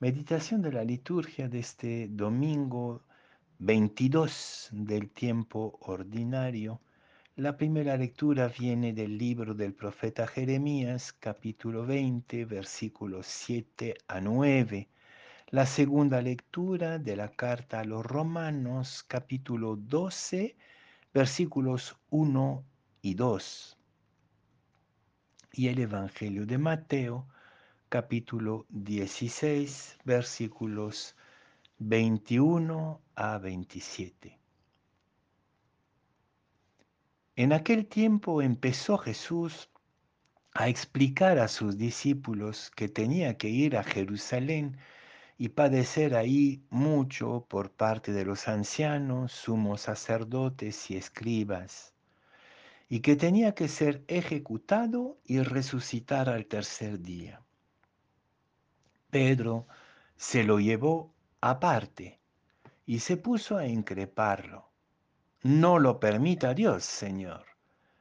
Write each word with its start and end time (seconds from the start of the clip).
Meditación 0.00 0.62
de 0.62 0.70
la 0.70 0.84
liturgia 0.84 1.48
de 1.48 1.58
este 1.58 2.06
domingo 2.08 3.02
22 3.58 4.68
del 4.70 5.10
tiempo 5.10 5.76
ordinario. 5.80 6.80
La 7.34 7.56
primera 7.56 7.96
lectura 7.96 8.46
viene 8.46 8.92
del 8.92 9.18
libro 9.18 9.54
del 9.54 9.74
profeta 9.74 10.28
Jeremías, 10.28 11.12
capítulo 11.12 11.84
20, 11.84 12.44
versículos 12.44 13.26
7 13.26 13.96
a 14.06 14.20
9. 14.20 14.88
La 15.48 15.66
segunda 15.66 16.22
lectura 16.22 17.00
de 17.00 17.16
la 17.16 17.30
carta 17.32 17.80
a 17.80 17.84
los 17.84 18.06
romanos, 18.06 19.04
capítulo 19.08 19.74
12, 19.74 20.56
versículos 21.12 21.98
1 22.10 22.64
y 23.02 23.14
2. 23.14 23.78
Y 25.54 25.66
el 25.66 25.80
Evangelio 25.80 26.46
de 26.46 26.58
Mateo, 26.58 27.26
capítulo 27.88 28.66
16, 28.68 29.96
versículos 30.04 31.16
21 31.78 33.00
a 33.14 33.38
27. 33.38 34.38
En 37.36 37.54
aquel 37.54 37.86
tiempo 37.86 38.42
empezó 38.42 38.98
Jesús 38.98 39.70
a 40.52 40.68
explicar 40.68 41.38
a 41.38 41.48
sus 41.48 41.78
discípulos 41.78 42.70
que 42.76 42.90
tenía 42.90 43.38
que 43.38 43.48
ir 43.48 43.74
a 43.78 43.84
Jerusalén 43.84 44.76
y 45.38 45.48
padecer 45.48 46.14
ahí 46.14 46.62
mucho 46.68 47.46
por 47.48 47.70
parte 47.70 48.12
de 48.12 48.26
los 48.26 48.48
ancianos, 48.48 49.32
sumos 49.32 49.82
sacerdotes 49.82 50.90
y 50.90 50.96
escribas, 50.98 51.94
y 52.90 53.00
que 53.00 53.16
tenía 53.16 53.54
que 53.54 53.68
ser 53.68 54.04
ejecutado 54.08 55.16
y 55.24 55.40
resucitar 55.40 56.28
al 56.28 56.44
tercer 56.46 57.00
día. 57.00 57.40
Pedro 59.10 59.66
se 60.16 60.44
lo 60.44 60.60
llevó 60.60 61.14
aparte 61.40 62.20
y 62.84 63.00
se 63.00 63.16
puso 63.16 63.56
a 63.56 63.66
increparlo. 63.66 64.68
No 65.42 65.78
lo 65.78 65.98
permita 65.98 66.52
Dios, 66.52 66.84
Señor. 66.84 67.46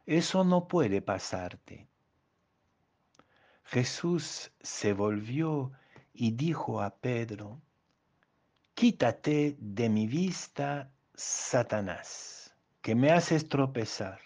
Eso 0.06 0.44
no 0.44 0.68
puede 0.68 1.02
pasarte. 1.02 1.88
Jesús 3.64 4.52
se 4.60 4.94
volvió 4.94 5.72
y 6.14 6.32
dijo 6.32 6.82
a 6.82 6.96
Pedro, 6.96 7.62
Quítate 8.74 9.58
de 9.60 9.90
mi 9.90 10.08
vista, 10.08 10.92
Satanás, 11.14 12.54
que 12.82 12.96
me 12.96 13.12
haces 13.12 13.50
tropezar. 13.50 14.20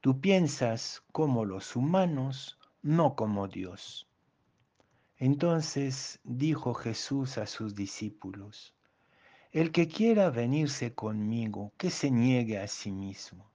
Tú 0.00 0.20
piensas 0.20 1.02
como 1.12 1.44
los 1.44 1.74
humanos, 1.76 2.58
no 2.82 3.16
como 3.16 3.48
Dios. 3.48 4.09
Entonces 5.20 6.18
dijo 6.24 6.72
Jesús 6.72 7.36
a 7.36 7.46
sus 7.46 7.74
discípulos, 7.74 8.74
El 9.52 9.70
que 9.70 9.86
quiera 9.86 10.30
venirse 10.30 10.94
conmigo, 10.94 11.74
que 11.76 11.90
se 11.90 12.10
niegue 12.10 12.58
a 12.58 12.66
sí 12.66 12.90
mismo, 12.90 13.50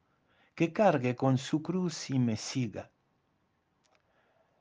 que 0.53 0.71
cargue 0.71 1.15
con 1.15 1.39
su 1.39 1.63
cruz 1.63 2.11
y 2.11 2.19
me 2.19 2.37
siga. 2.37 2.91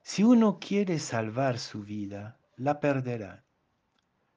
Si 0.00 0.24
uno 0.24 0.58
quiere 0.58 0.98
salvar 0.98 1.58
su 1.58 1.83
vida, 1.83 2.38
la 2.56 2.80
perderá, 2.80 3.44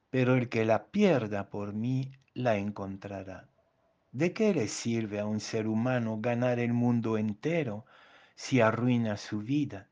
pero 0.10 0.36
el 0.36 0.50
que 0.50 0.66
la 0.66 0.88
pierda 0.88 1.50
por 1.50 1.72
mí, 1.72 2.12
la 2.34 2.58
encontrará. 2.58 3.48
¿De 4.12 4.34
qué 4.34 4.54
le 4.54 4.68
sirve 4.68 5.22
a 5.22 5.26
un 5.26 5.40
ser 5.40 5.68
humano 5.68 6.20
ganar 6.20 6.60
el 6.60 6.74
mundo 6.74 7.18
entero 7.18 7.86
si 8.36 8.60
arruina 8.60 9.16
su 9.16 9.40
vida? 9.40 9.88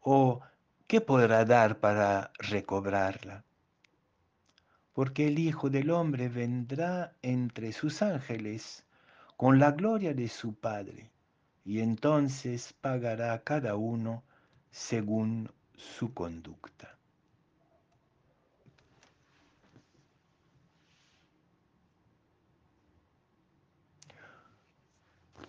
¿O 0.00 0.42
¿qué 0.88 1.02
podrá 1.02 1.44
dar 1.44 1.80
para 1.80 2.32
recobrarla? 2.38 3.44
Porque 4.94 5.28
el 5.28 5.38
Hijo 5.38 5.68
del 5.68 5.90
Hombre 5.90 6.30
vendrá 6.30 7.14
entre 7.20 7.72
sus 7.72 8.00
ángeles 8.00 8.86
con 9.36 9.58
la 9.58 9.72
gloria 9.72 10.14
de 10.14 10.28
su 10.28 10.54
Padre, 10.54 11.10
y 11.64 11.80
entonces 11.80 12.72
pagará 12.72 13.34
a 13.34 13.44
cada 13.44 13.76
uno 13.76 14.24
según 14.70 15.52
su 15.76 16.14
conducta. 16.14 16.96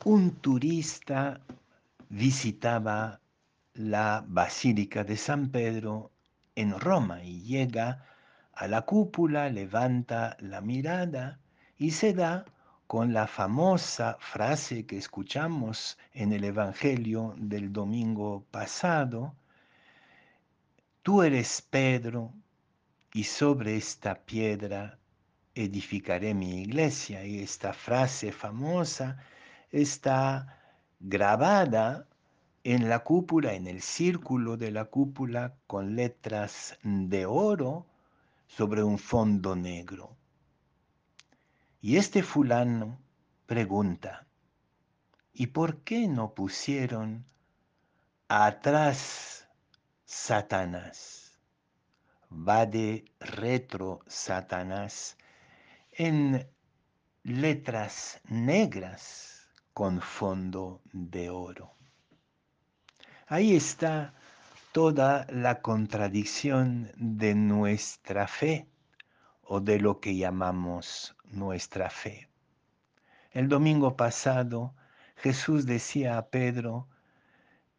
Un 0.04 0.32
turista 0.36 1.40
visitaba 2.10 3.22
la 3.80 4.26
Basílica 4.28 5.06
de 5.06 5.16
San 5.16 5.52
Pedro 5.52 6.12
en 6.54 6.78
Roma 6.78 7.24
y 7.24 7.44
llega 7.44 8.06
a 8.52 8.68
la 8.68 8.82
cúpula, 8.82 9.50
levanta 9.50 10.36
la 10.42 10.60
mirada 10.60 11.40
y 11.78 11.92
se 11.92 12.14
da 12.14 12.44
con 12.88 13.14
la 13.14 13.26
famosa 13.26 14.18
frase 14.20 14.86
que 14.86 14.98
escuchamos 14.98 15.98
en 16.14 16.34
el 16.34 16.44
Evangelio 16.44 17.36
del 17.38 17.72
domingo 17.72 18.44
pasado, 18.52 19.34
tú 21.02 21.24
eres 21.24 21.62
Pedro 21.62 22.34
y 23.14 23.24
sobre 23.24 23.78
esta 23.78 24.16
piedra 24.16 25.00
edificaré 25.56 26.34
mi 26.34 26.64
iglesia. 26.64 27.24
Y 27.24 27.40
esta 27.40 27.72
frase 27.72 28.34
famosa 28.34 29.24
está 29.72 30.60
grabada 31.00 32.09
en 32.72 32.88
la 32.88 33.00
cúpula, 33.00 33.56
en 33.56 33.66
el 33.66 33.82
círculo 33.82 34.56
de 34.56 34.70
la 34.70 34.86
cúpula, 34.86 35.56
con 35.66 35.96
letras 35.96 36.78
de 36.84 37.26
oro 37.26 37.88
sobre 38.46 38.84
un 38.84 39.00
fondo 39.00 39.56
negro. 39.56 40.16
Y 41.82 41.98
este 41.98 42.22
fulano 42.22 43.00
pregunta, 43.48 44.28
¿y 45.34 45.48
por 45.48 45.78
qué 45.78 46.08
no 46.08 46.36
pusieron 46.36 47.26
atrás 48.28 49.48
Satanás? 50.06 51.40
Va 52.32 52.68
de 52.68 53.04
retro 53.20 54.02
Satanás 54.06 55.18
en 55.92 56.48
letras 57.24 58.22
negras 58.26 59.50
con 59.74 60.00
fondo 60.02 60.84
de 60.94 61.32
oro. 61.32 61.79
Ahí 63.32 63.56
está 63.56 64.16
toda 64.72 65.28
la 65.30 65.62
contradicción 65.62 66.92
de 66.96 67.36
nuestra 67.36 68.28
fe 68.28 68.68
o 69.44 69.60
de 69.60 69.80
lo 69.80 70.00
que 70.00 70.18
llamamos 70.18 71.16
nuestra 71.26 71.92
fe. 71.92 72.28
El 73.30 73.48
domingo 73.48 73.96
pasado 73.96 74.74
Jesús 75.16 75.68
decía 75.68 76.18
a 76.18 76.30
Pedro, 76.30 76.88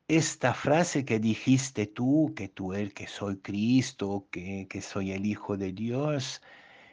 esta 0.06 0.54
frase 0.54 1.04
que 1.04 1.18
dijiste 1.18 1.88
tú, 1.88 2.32
que 2.36 2.46
tú 2.46 2.72
eres, 2.72 2.94
que 2.94 3.08
soy 3.08 3.38
Cristo, 3.38 4.28
que, 4.30 4.68
que 4.70 4.80
soy 4.80 5.10
el 5.10 5.26
Hijo 5.26 5.56
de 5.56 5.72
Dios, 5.72 6.42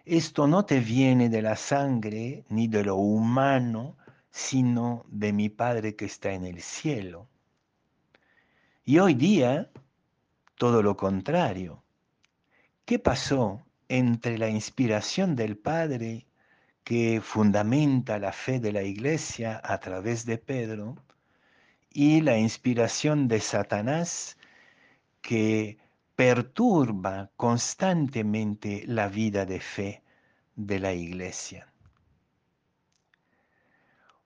esto 0.03 0.47
no 0.47 0.65
te 0.65 0.79
viene 0.79 1.29
de 1.29 1.43
la 1.43 1.57
sangre 1.57 2.43
ni 2.49 2.67
de 2.67 2.85
lo 2.85 2.95
humano, 2.95 3.97
sino 4.31 5.05
de 5.09 5.31
mi 5.31 5.49
Padre 5.49 5.95
que 5.95 6.05
está 6.05 6.31
en 6.31 6.43
el 6.43 6.59
cielo. 6.61 7.27
Y 8.89 8.99
hoy 8.99 9.15
día, 9.15 9.69
todo 10.55 10.81
lo 10.81 10.95
contrario. 10.95 11.83
¿Qué 12.85 12.99
pasó 12.99 13.61
entre 13.89 14.37
la 14.37 14.47
inspiración 14.47 15.35
del 15.35 15.57
Padre 15.57 16.25
que 16.85 17.19
fundamenta 17.19 18.17
la 18.17 18.31
fe 18.31 18.61
de 18.61 18.71
la 18.71 18.83
iglesia 18.83 19.59
a 19.61 19.81
través 19.81 20.25
de 20.25 20.37
Pedro 20.37 20.95
y 21.89 22.21
la 22.21 22.37
inspiración 22.37 23.27
de 23.27 23.41
Satanás 23.41 24.37
que 25.19 25.79
perturba 26.15 27.29
constantemente 27.35 28.85
la 28.87 29.09
vida 29.09 29.45
de 29.45 29.59
fe 29.59 30.01
de 30.55 30.79
la 30.79 30.93
iglesia? 30.93 31.73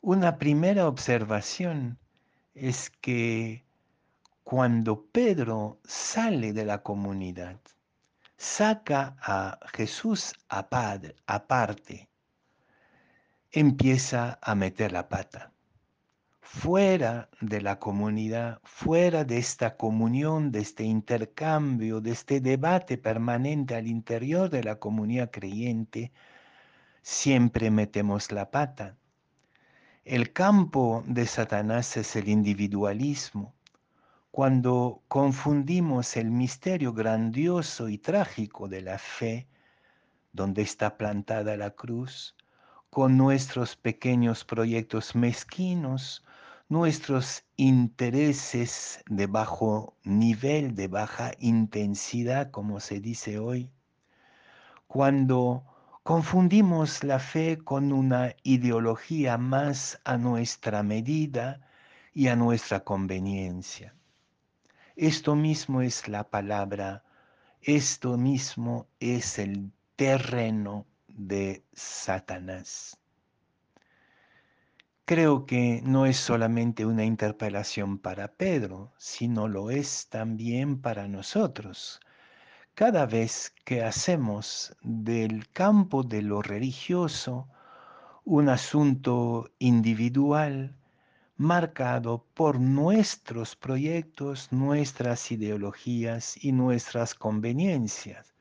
Una 0.02 0.38
primera 0.38 0.88
observación 0.88 1.98
es 2.54 2.92
que 2.92 3.66
cuando 4.44 5.06
Pedro 5.06 5.80
sale 5.86 6.52
de 6.54 6.66
la 6.66 6.82
comunidad, 6.82 7.60
saca 8.38 9.16
a 9.22 9.60
Jesús 9.74 10.34
aparte, 10.50 12.10
empieza 13.52 14.40
a 14.42 14.56
meter 14.56 14.92
la 14.92 15.08
pata. 15.08 15.52
Fuera 16.42 17.30
de 17.40 17.62
la 17.62 17.80
comunidad, 17.80 18.60
fuera 18.64 19.24
de 19.24 19.38
esta 19.38 19.78
comunión, 19.78 20.52
de 20.52 20.60
este 20.60 20.84
intercambio, 20.84 22.02
de 22.02 22.12
este 22.12 22.42
debate 22.42 22.98
permanente 22.98 23.76
al 23.76 23.88
interior 23.88 24.50
de 24.50 24.64
la 24.64 24.78
comunidad 24.80 25.32
creyente, 25.32 26.12
siempre 27.04 27.72
metemos 27.72 28.32
la 28.32 28.52
pata. 28.52 28.98
El 30.04 30.34
campo 30.34 31.04
de 31.08 31.26
Satanás 31.28 31.96
es 31.96 32.16
el 32.16 32.28
individualismo 32.28 33.54
cuando 34.32 35.04
confundimos 35.10 36.16
el 36.16 36.32
misterio 36.32 36.94
grandioso 36.94 37.90
y 37.90 37.98
trágico 37.98 38.70
de 38.70 38.82
la 38.82 38.98
fe, 38.98 39.50
donde 40.32 40.62
está 40.62 40.98
plantada 40.98 41.58
la 41.58 41.72
cruz, 41.72 42.38
con 42.90 43.18
nuestros 43.18 43.76
pequeños 43.76 44.46
proyectos 44.46 45.16
mezquinos, 45.16 46.24
nuestros 46.70 47.44
intereses 47.58 49.04
de 49.10 49.28
bajo 49.28 49.98
nivel, 50.06 50.76
de 50.76 50.88
baja 50.88 51.34
intensidad, 51.40 52.52
como 52.52 52.80
se 52.80 53.02
dice 53.02 53.38
hoy, 53.38 53.70
cuando 54.88 55.66
confundimos 56.04 57.04
la 57.04 57.20
fe 57.20 57.58
con 57.58 57.92
una 57.92 58.34
ideología 58.44 59.38
más 59.38 60.00
a 60.06 60.16
nuestra 60.18 60.84
medida 60.84 61.60
y 62.14 62.28
a 62.28 62.38
nuestra 62.38 62.86
conveniencia. 62.86 63.94
Esto 64.96 65.36
mismo 65.36 65.82
es 65.82 66.08
la 66.08 66.30
palabra, 66.30 67.04
esto 67.62 68.18
mismo 68.18 68.88
es 69.00 69.40
el 69.40 69.72
terreno 69.96 70.86
de 71.08 71.64
Satanás. 71.74 72.98
Creo 75.06 75.46
que 75.46 75.82
no 75.84 76.06
es 76.06 76.18
solamente 76.18 76.86
una 76.86 77.06
interpelación 77.06 78.00
para 78.00 78.30
Pedro, 78.30 78.94
sino 78.98 79.48
lo 79.48 79.70
es 79.70 80.08
también 80.10 80.82
para 80.82 81.08
nosotros. 81.08 82.00
Cada 82.76 83.06
vez 83.06 83.54
que 83.66 83.84
hacemos 83.84 84.76
del 84.82 85.50
campo 85.50 86.04
de 86.04 86.22
lo 86.22 86.42
religioso 86.42 87.48
un 88.24 88.50
asunto 88.50 89.50
individual, 89.60 90.76
marcado 91.42 92.24
por 92.36 92.60
nuestros 92.60 93.56
proyectos, 93.56 94.52
nuestras 94.52 95.32
ideologías 95.32 96.38
y 96.44 96.52
nuestras 96.52 97.16
conveniencias. 97.16 98.36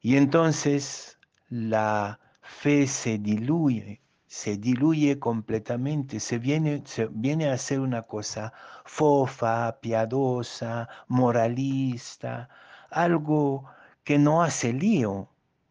Y 0.00 0.16
entonces 0.16 1.18
la 1.50 2.18
fe 2.40 2.86
se 2.86 3.18
diluye, 3.18 4.00
se 4.26 4.56
diluye 4.56 5.18
completamente, 5.18 6.20
se 6.20 6.38
viene, 6.38 6.82
se 6.86 7.06
viene 7.08 7.50
a 7.50 7.58
ser 7.58 7.80
una 7.80 8.02
cosa 8.02 8.54
fofa, 8.86 9.78
piadosa, 9.82 10.88
moralista, 11.06 12.48
algo 12.90 13.66
que 14.04 14.18
no 14.18 14.42
hace 14.42 14.72
lío, 14.72 15.28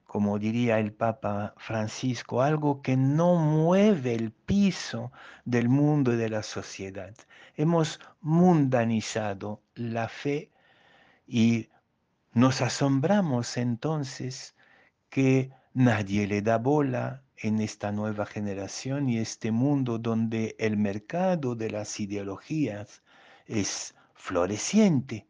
como 0.09 0.39
diría 0.39 0.79
el 0.79 0.91
Papa 0.91 1.53
Francisco, 1.57 2.41
algo 2.41 2.81
que 2.81 2.97
no 2.97 3.35
mueve 3.35 4.15
el 4.15 4.31
piso 4.31 5.11
del 5.45 5.69
mundo 5.69 6.11
y 6.13 6.17
de 6.17 6.29
la 6.29 6.41
sociedad. 6.41 7.13
Hemos 7.55 7.99
mundanizado 8.19 9.61
la 9.75 10.09
fe 10.09 10.49
y 11.27 11.69
nos 12.33 12.59
asombramos 12.61 13.55
entonces 13.55 14.55
que 15.11 15.51
nadie 15.75 16.25
le 16.25 16.41
da 16.41 16.57
bola 16.57 17.21
en 17.37 17.61
esta 17.61 17.91
nueva 17.91 18.25
generación 18.25 19.09
y 19.09 19.19
este 19.19 19.51
mundo 19.51 19.99
donde 19.99 20.55
el 20.57 20.75
mercado 20.75 21.53
de 21.53 21.69
las 21.69 21.99
ideologías 21.99 23.03
es 23.45 23.93
floreciente. 24.15 25.27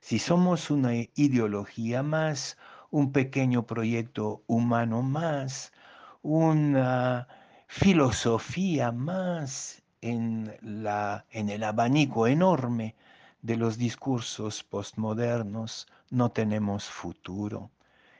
Si 0.00 0.18
somos 0.18 0.72
una 0.72 0.92
ideología 1.14 2.02
más, 2.02 2.56
un 2.92 3.10
pequeño 3.10 3.66
proyecto 3.66 4.44
humano 4.46 5.02
más, 5.02 5.72
una 6.20 7.26
filosofía 7.66 8.92
más 8.92 9.82
en, 10.02 10.54
la, 10.60 11.24
en 11.30 11.48
el 11.48 11.64
abanico 11.64 12.26
enorme 12.26 12.94
de 13.40 13.56
los 13.56 13.78
discursos 13.78 14.62
postmodernos, 14.62 15.88
no 16.10 16.30
tenemos 16.32 16.84
futuro. 16.84 17.70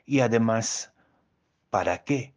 Y 0.06 0.20
además, 0.20 0.94
¿para 1.68 2.02
qué 2.02 2.34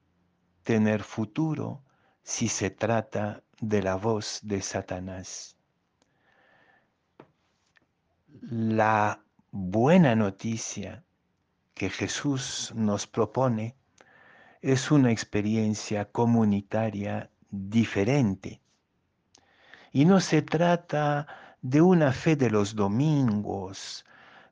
tener 0.64 1.04
futuro 1.04 1.82
si 2.22 2.50
se 2.50 2.70
trata 2.70 3.44
de 3.62 3.82
la 3.82 3.96
voz 3.96 4.42
de 4.44 4.62
Satanás? 4.62 5.56
La 8.42 9.24
buena 9.52 10.16
noticia 10.16 11.06
que 11.76 11.90
Jesús 11.90 12.72
nos 12.74 13.06
propone 13.06 13.76
es 14.62 14.92
una 14.92 15.12
experiencia 15.12 16.06
comunitaria 16.06 17.30
diferente. 17.52 18.62
Y 19.92 20.06
no 20.06 20.22
se 20.22 20.42
trata 20.42 21.28
de 21.62 21.82
una 21.82 22.14
fe 22.14 22.38
de 22.38 22.50
los 22.50 22.76
domingos, 22.76 24.06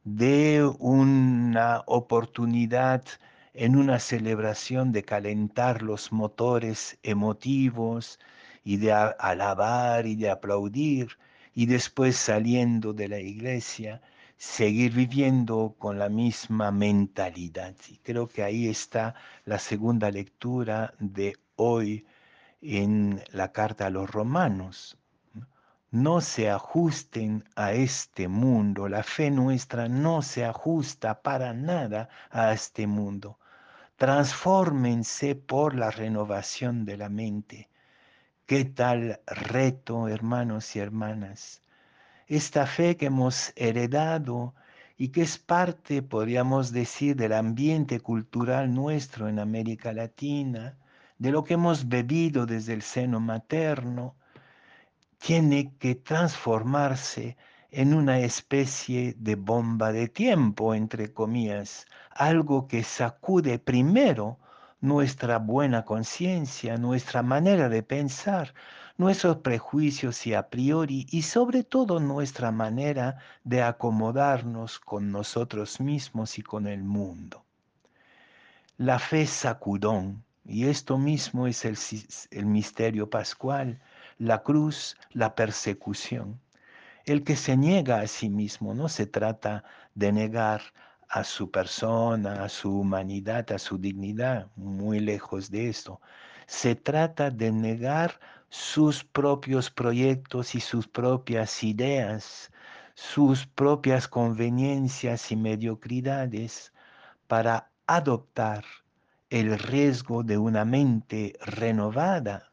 de 0.04 0.70
una 0.80 1.84
oportunidad 1.86 3.04
en 3.54 3.78
una 3.78 4.00
celebración 4.00 4.92
de 4.92 5.04
calentar 5.04 5.82
los 5.82 6.12
motores 6.12 6.98
emotivos 7.04 8.20
y 8.66 8.78
de 8.78 8.92
alabar 8.92 10.06
y 10.08 10.16
de 10.16 10.30
aplaudir 10.30 11.18
y 11.56 11.68
después 11.68 12.18
saliendo 12.18 12.94
de 12.94 13.08
la 13.08 13.20
iglesia 13.20 14.02
seguir 14.44 14.92
viviendo 14.92 15.76
con 15.80 15.98
la 15.98 16.10
misma 16.10 16.70
mentalidad. 16.70 17.74
Y 17.90 17.98
creo 18.00 18.28
que 18.28 18.44
ahí 18.44 18.68
está 18.68 19.16
la 19.46 19.58
segunda 19.58 20.12
lectura 20.12 20.94
de 21.00 21.38
hoy 21.56 22.06
en 22.62 23.24
la 23.32 23.54
carta 23.54 23.88
a 23.88 23.90
los 23.90 24.12
romanos. 24.12 24.98
No 25.92 26.20
se 26.22 26.50
ajusten 26.50 27.46
a 27.56 27.72
este 27.72 28.28
mundo, 28.28 28.90
la 28.90 29.04
fe 29.04 29.32
nuestra 29.32 29.88
no 29.88 30.22
se 30.22 30.44
ajusta 30.44 31.22
para 31.22 31.54
nada 31.54 32.10
a 32.30 32.52
este 32.52 32.86
mundo. 32.86 33.40
Transfórmense 33.96 35.36
por 35.36 35.74
la 35.74 35.90
renovación 35.90 36.84
de 36.86 36.98
la 36.98 37.10
mente. 37.10 37.70
¿Qué 38.46 38.66
tal 38.66 39.22
reto, 39.26 40.10
hermanos 40.10 40.76
y 40.76 40.80
hermanas? 40.80 41.63
Esta 42.28 42.66
fe 42.66 42.98
que 42.98 43.08
hemos 43.08 43.54
heredado 43.56 44.54
y 44.98 45.10
que 45.10 45.22
es 45.22 45.38
parte, 45.38 46.02
podríamos 46.02 46.72
decir, 46.72 47.16
del 47.16 47.34
ambiente 47.34 48.00
cultural 48.00 48.74
nuestro 48.74 49.28
en 49.28 49.40
América 49.40 49.94
Latina, 49.94 50.78
de 51.18 51.32
lo 51.32 51.44
que 51.44 51.56
hemos 51.56 51.88
bebido 51.88 52.46
desde 52.46 52.74
el 52.74 52.82
seno 52.82 53.20
materno, 53.20 54.16
tiene 55.18 55.74
que 55.78 55.96
transformarse 55.96 57.38
en 57.72 57.94
una 57.94 58.20
especie 58.20 59.16
de 59.18 59.36
bomba 59.36 59.92
de 59.92 60.08
tiempo, 60.08 60.76
entre 60.76 61.12
comillas, 61.12 61.86
algo 62.12 62.68
que 62.68 62.84
sacude 62.84 63.58
primero 63.58 64.38
nuestra 64.80 65.40
buena 65.40 65.86
conciencia, 65.86 66.78
nuestra 66.78 67.24
manera 67.24 67.70
de 67.70 67.82
pensar, 67.82 68.54
nuestros 68.98 69.38
prejuicios 69.38 70.26
y 70.28 70.34
a 70.34 70.50
priori 70.50 71.08
y 71.10 71.24
sobre 71.24 71.64
todo 71.64 72.00
nuestra 72.00 72.52
manera 72.52 73.18
de 73.44 73.64
acomodarnos 73.64 74.80
con 74.80 75.12
nosotros 75.12 75.80
mismos 75.80 76.38
y 76.38 76.44
con 76.44 76.68
el 76.68 76.84
mundo. 76.84 77.44
La 78.78 79.00
fe 79.00 79.26
sacudón, 79.26 80.24
y 80.46 80.68
esto 80.68 80.98
mismo 80.98 81.48
es 81.48 81.66
el, 81.66 81.78
el 82.32 82.46
misterio 82.46 83.10
pascual, 83.10 83.82
la 84.18 84.44
cruz, 84.44 84.98
la 85.12 85.36
persecución. 85.36 86.40
El 87.06 87.24
que 87.24 87.36
se 87.36 87.58
niega 87.58 88.00
a 88.00 88.08
sí 88.08 88.30
mismo, 88.30 88.74
no 88.74 88.90
se 88.90 89.06
trata 89.06 89.64
de 89.96 90.12
negar 90.12 90.62
a 91.10 91.24
su 91.24 91.52
persona, 91.52 92.44
a 92.44 92.50
su 92.50 92.80
humanidad, 92.80 93.52
a 93.52 93.60
su 93.60 93.78
dignidad, 93.78 94.48
muy 94.56 95.00
lejos 95.00 95.52
de 95.52 95.70
esto. 95.70 96.02
Se 96.48 96.76
trata 96.76 97.30
de 97.30 97.52
negar 97.52 98.20
sus 98.54 99.04
propios 99.04 99.72
proyectos 99.72 100.54
y 100.54 100.60
sus 100.60 100.88
propias 100.88 101.64
ideas, 101.64 102.52
sus 102.94 103.48
propias 103.48 104.08
conveniencias 104.08 105.32
y 105.32 105.36
mediocridades 105.36 106.72
para 107.26 107.72
adoptar 107.88 108.64
el 109.32 109.58
riesgo 109.58 110.22
de 110.22 110.38
una 110.38 110.66
mente 110.66 111.34
renovada, 111.42 112.52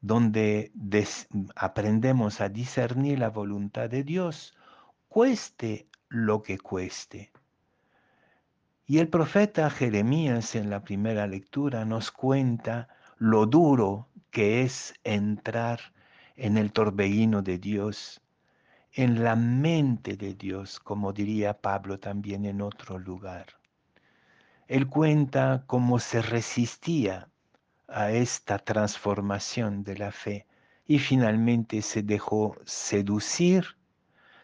donde 0.00 0.72
aprendemos 1.54 2.40
a 2.40 2.48
discernir 2.48 3.20
la 3.20 3.30
voluntad 3.30 3.88
de 3.88 4.02
Dios, 4.02 4.52
cueste 5.08 5.86
lo 6.08 6.42
que 6.42 6.58
cueste. 6.58 7.30
Y 8.84 8.98
el 8.98 9.06
profeta 9.06 9.70
Jeremías 9.70 10.56
en 10.56 10.70
la 10.70 10.82
primera 10.82 11.28
lectura 11.28 11.84
nos 11.84 12.10
cuenta 12.10 12.88
lo 13.16 13.46
duro 13.46 14.08
que 14.34 14.62
es 14.62 14.94
entrar 15.04 15.78
en 16.34 16.58
el 16.58 16.72
torbellino 16.72 17.40
de 17.40 17.56
Dios, 17.56 18.20
en 18.92 19.22
la 19.22 19.36
mente 19.36 20.16
de 20.16 20.34
Dios, 20.34 20.80
como 20.80 21.12
diría 21.12 21.60
Pablo 21.60 22.00
también 22.00 22.44
en 22.44 22.60
otro 22.60 22.98
lugar. 22.98 23.46
Él 24.66 24.88
cuenta 24.88 25.62
cómo 25.68 26.00
se 26.00 26.20
resistía 26.20 27.28
a 27.86 28.10
esta 28.10 28.58
transformación 28.58 29.84
de 29.84 29.98
la 29.98 30.10
fe 30.10 30.48
y 30.84 30.98
finalmente 30.98 31.80
se 31.80 32.02
dejó 32.02 32.56
seducir, 32.64 33.64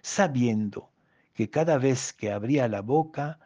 sabiendo 0.02 0.92
que 1.34 1.50
cada 1.50 1.78
vez 1.78 2.12
que 2.12 2.30
abría 2.30 2.68
la 2.68 2.80
boca 2.80 3.40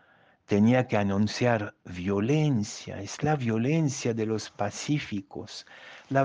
tenía 0.47 0.87
que 0.87 0.97
anunciar 0.97 1.75
violencia, 1.85 3.01
es 3.01 3.23
la 3.23 3.37
violencia 3.37 4.15
de 4.15 4.27
los 4.27 4.51
pacíficos, 4.51 5.67
la, 6.09 6.25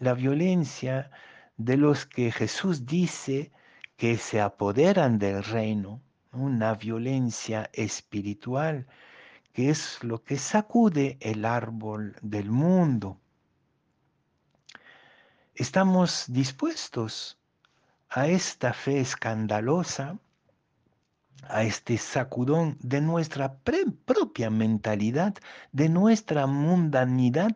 la 0.00 0.14
violencia 0.14 1.10
de 1.56 1.76
los 1.76 2.06
que 2.06 2.30
Jesús 2.32 2.86
dice 2.86 3.52
que 3.96 4.18
se 4.18 4.40
apoderan 4.40 5.18
del 5.18 5.42
reino, 5.44 6.00
una 6.32 6.74
violencia 6.74 7.70
espiritual 7.72 8.86
que 9.54 9.70
es 9.70 10.02
lo 10.02 10.22
que 10.24 10.36
sacude 10.36 11.16
el 11.20 11.44
árbol 11.44 12.16
del 12.22 12.50
mundo. 12.50 13.20
Estamos 15.54 16.24
dispuestos 16.26 17.38
a 18.10 18.26
esta 18.26 18.72
fe 18.72 18.98
escandalosa, 18.98 20.18
a 21.48 21.62
este 21.62 21.98
sacudón 21.98 22.76
de 22.80 23.00
nuestra 23.00 23.56
propia 23.58 24.50
mentalidad, 24.50 25.34
de 25.72 25.88
nuestra 25.88 26.46
mundanidad 26.46 27.54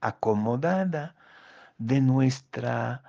acomodada, 0.00 1.14
de 1.78 2.00
nuestra 2.00 3.02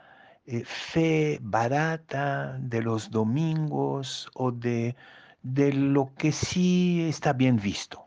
eh, 0.46 0.64
fe 0.66 1.40
barata 1.42 2.58
de 2.60 2.82
los 2.82 3.10
domingos 3.10 4.30
o 4.36 4.52
de, 4.52 4.96
de 5.42 5.74
lo 5.74 6.14
que 6.16 6.32
sí 6.32 7.08
está 7.10 7.34
bien 7.34 7.58
visto. 7.58 8.06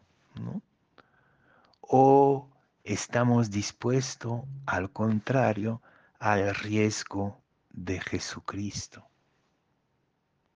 O 1.80 2.48
estamos 2.84 3.50
dispuestos, 3.50 4.42
al 4.66 4.90
contrario, 4.90 5.82
al 6.18 6.54
riesgo 6.54 7.40
de 7.70 8.00
Jesucristo. 8.00 9.08